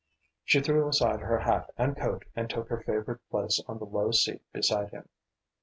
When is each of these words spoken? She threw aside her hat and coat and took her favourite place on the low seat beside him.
She 0.43 0.61
threw 0.61 0.87
aside 0.87 1.19
her 1.19 1.37
hat 1.37 1.71
and 1.77 1.95
coat 1.95 2.25
and 2.35 2.49
took 2.49 2.69
her 2.69 2.81
favourite 2.81 3.19
place 3.29 3.61
on 3.67 3.77
the 3.77 3.85
low 3.85 4.09
seat 4.09 4.41
beside 4.51 4.89
him. 4.89 5.07